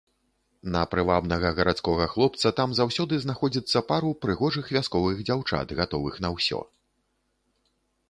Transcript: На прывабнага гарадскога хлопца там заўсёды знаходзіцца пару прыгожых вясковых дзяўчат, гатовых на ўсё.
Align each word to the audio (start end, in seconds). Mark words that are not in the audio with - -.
На 0.75 0.79
прывабнага 0.93 1.51
гарадскога 1.59 2.07
хлопца 2.13 2.53
там 2.61 2.73
заўсёды 2.81 3.21
знаходзіцца 3.27 3.85
пару 3.93 4.09
прыгожых 4.27 4.75
вясковых 4.79 5.25
дзяўчат, 5.31 5.67
гатовых 5.83 6.13
на 6.27 6.37
ўсё. 6.39 6.59